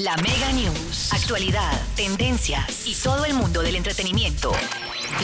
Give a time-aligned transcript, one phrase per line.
[0.00, 1.12] La Mega News.
[1.12, 4.52] Actualidad, tendencias y todo el mundo del entretenimiento.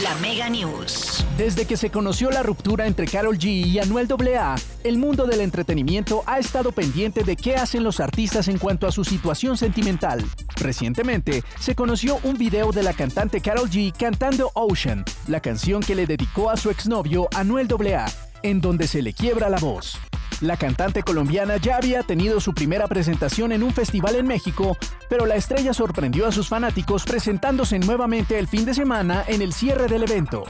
[0.03, 1.25] La Mega News.
[1.39, 5.43] Desde que se conoció la ruptura entre Carol G y Anuel AA, el mundo del
[5.43, 10.25] entretenimiento ha estado pendiente de qué hacen los artistas en cuanto a su situación sentimental.
[10.57, 15.95] Recientemente, se conoció un video de la cantante Carol G cantando Ocean, la canción que
[15.95, 18.07] le dedicó a su exnovio Anuel AA,
[18.43, 20.01] en donde se le quiebra la voz.
[20.45, 24.77] La cantante colombiana ya había tenido su primera presentación en un festival en México,
[25.09, 29.55] pero la estrella sorprendió a sus fanáticos presentándose nuevamente el fin de semana en el
[29.55, 30.45] cierre del evento.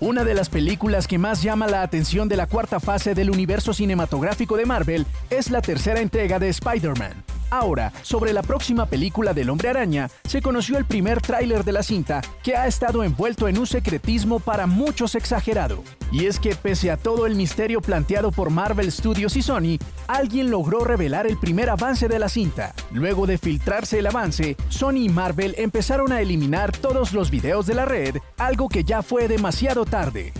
[0.00, 3.74] Una de las películas que más llama la atención de la cuarta fase del universo
[3.74, 7.33] cinematográfico de Marvel es la tercera entrega de Spider-Man.
[7.54, 11.84] Ahora, sobre la próxima película del Hombre Araña, se conoció el primer tráiler de la
[11.84, 15.84] cinta que ha estado envuelto en un secretismo para muchos exagerado.
[16.10, 20.50] Y es que pese a todo el misterio planteado por Marvel Studios y Sony, alguien
[20.50, 22.74] logró revelar el primer avance de la cinta.
[22.90, 27.74] Luego de filtrarse el avance, Sony y Marvel empezaron a eliminar todos los videos de
[27.74, 30.32] la red, algo que ya fue demasiado tarde.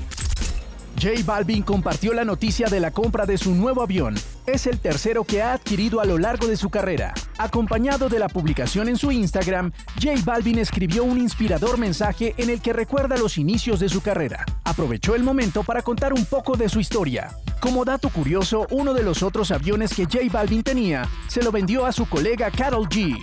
[1.04, 4.14] J Balvin compartió la noticia de la compra de su nuevo avión.
[4.46, 7.12] Es el tercero que ha adquirido a lo largo de su carrera.
[7.36, 9.70] Acompañado de la publicación en su Instagram,
[10.02, 14.46] J Balvin escribió un inspirador mensaje en el que recuerda los inicios de su carrera.
[14.64, 17.36] Aprovechó el momento para contar un poco de su historia.
[17.60, 21.84] Como dato curioso, uno de los otros aviones que J Balvin tenía se lo vendió
[21.84, 23.14] a su colega Carol G.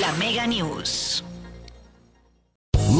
[0.00, 1.22] La Mega News.